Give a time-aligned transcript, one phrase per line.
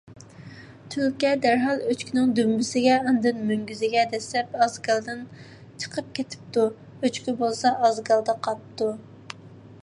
[0.93, 5.21] تۈلكە دەرھال ئۆچكىنىڭ دۈمبىسىگە، ئاندىن مۆڭگۈزىگە دەسسەپ ئازگالدىن
[5.85, 6.67] چىقىپ كېتىپتۇ.
[7.05, 8.91] ئۆچكە بولسا، ئازگالدا قاپتۇ.